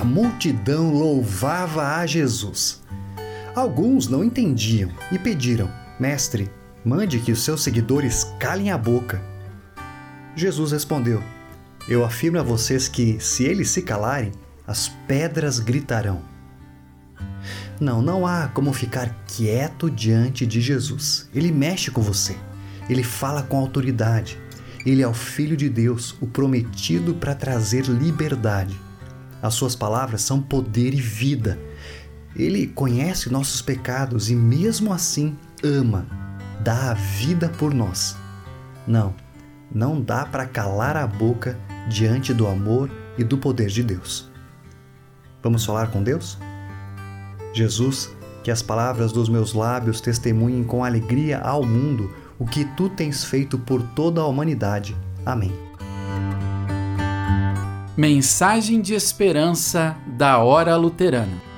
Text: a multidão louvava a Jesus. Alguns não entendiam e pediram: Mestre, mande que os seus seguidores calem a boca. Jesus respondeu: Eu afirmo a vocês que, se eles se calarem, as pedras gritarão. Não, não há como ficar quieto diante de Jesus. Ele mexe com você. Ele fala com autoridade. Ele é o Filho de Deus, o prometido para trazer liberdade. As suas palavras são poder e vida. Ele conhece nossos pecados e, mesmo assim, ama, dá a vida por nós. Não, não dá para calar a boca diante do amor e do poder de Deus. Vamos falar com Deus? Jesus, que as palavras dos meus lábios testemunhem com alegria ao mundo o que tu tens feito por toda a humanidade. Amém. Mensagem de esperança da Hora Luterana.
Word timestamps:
a 0.00 0.04
multidão 0.04 0.94
louvava 0.94 1.98
a 1.98 2.06
Jesus. 2.06 2.82
Alguns 3.54 4.08
não 4.08 4.24
entendiam 4.24 4.90
e 5.12 5.18
pediram: 5.18 5.70
Mestre, 5.98 6.50
mande 6.82 7.18
que 7.20 7.30
os 7.30 7.44
seus 7.44 7.62
seguidores 7.62 8.24
calem 8.38 8.70
a 8.70 8.78
boca. 8.78 9.22
Jesus 10.34 10.72
respondeu: 10.72 11.22
Eu 11.86 12.02
afirmo 12.02 12.38
a 12.38 12.42
vocês 12.42 12.88
que, 12.88 13.20
se 13.20 13.44
eles 13.44 13.68
se 13.68 13.82
calarem, 13.82 14.32
as 14.66 14.88
pedras 15.06 15.58
gritarão. 15.58 16.22
Não, 17.78 18.00
não 18.00 18.26
há 18.26 18.48
como 18.48 18.72
ficar 18.72 19.14
quieto 19.26 19.90
diante 19.90 20.46
de 20.46 20.62
Jesus. 20.62 21.28
Ele 21.34 21.52
mexe 21.52 21.90
com 21.90 22.00
você. 22.00 22.38
Ele 22.88 23.02
fala 23.02 23.42
com 23.42 23.58
autoridade. 23.58 24.38
Ele 24.86 25.02
é 25.02 25.06
o 25.06 25.12
Filho 25.12 25.58
de 25.58 25.68
Deus, 25.68 26.16
o 26.22 26.26
prometido 26.26 27.12
para 27.12 27.34
trazer 27.34 27.84
liberdade. 27.84 28.80
As 29.42 29.54
suas 29.54 29.74
palavras 29.74 30.22
são 30.22 30.40
poder 30.40 30.94
e 30.94 31.00
vida. 31.00 31.58
Ele 32.36 32.66
conhece 32.66 33.30
nossos 33.30 33.60
pecados 33.60 34.30
e, 34.30 34.34
mesmo 34.34 34.92
assim, 34.92 35.36
ama, 35.64 36.06
dá 36.62 36.90
a 36.90 36.94
vida 36.94 37.48
por 37.48 37.74
nós. 37.74 38.16
Não, 38.86 39.14
não 39.72 40.00
dá 40.00 40.24
para 40.24 40.46
calar 40.46 40.96
a 40.96 41.06
boca 41.06 41.58
diante 41.88 42.32
do 42.32 42.46
amor 42.46 42.90
e 43.18 43.24
do 43.24 43.38
poder 43.38 43.68
de 43.68 43.82
Deus. 43.82 44.30
Vamos 45.42 45.64
falar 45.64 45.90
com 45.90 46.02
Deus? 46.02 46.38
Jesus, 47.52 48.10
que 48.44 48.50
as 48.50 48.62
palavras 48.62 49.12
dos 49.12 49.28
meus 49.28 49.52
lábios 49.52 50.00
testemunhem 50.00 50.62
com 50.62 50.84
alegria 50.84 51.38
ao 51.40 51.64
mundo 51.64 52.14
o 52.38 52.46
que 52.46 52.64
tu 52.64 52.88
tens 52.88 53.24
feito 53.24 53.58
por 53.58 53.82
toda 53.82 54.20
a 54.20 54.26
humanidade. 54.26 54.96
Amém. 55.24 55.69
Mensagem 58.00 58.80
de 58.80 58.94
esperança 58.94 59.94
da 60.06 60.38
Hora 60.38 60.74
Luterana. 60.74 61.49